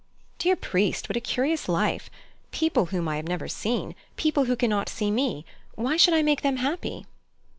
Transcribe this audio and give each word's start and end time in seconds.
"Dear 0.39 0.55
priest, 0.55 1.07
what 1.07 1.15
a 1.15 1.19
curious 1.21 1.69
life! 1.69 2.09
People 2.49 2.87
whom 2.87 3.07
I 3.07 3.17
have 3.17 3.27
never 3.27 3.47
seen 3.47 3.93
people 4.17 4.45
who 4.45 4.55
cannot 4.55 4.89
see 4.89 5.11
me 5.11 5.45
why 5.75 5.95
should 5.95 6.15
I 6.15 6.23
make 6.23 6.41
them 6.41 6.57
happy?" 6.57 7.05